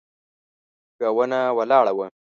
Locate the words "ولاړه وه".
1.57-2.07